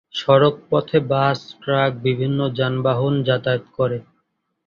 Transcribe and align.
সড়ক 0.13 0.55
পথে 0.69 0.99
bus, 1.11 1.39
truck 1.61 1.91
বিভিন্ন 2.05 2.39
যানবাহন 2.57 3.13
যাতায়াত 3.27 3.63
করে। 3.77 3.97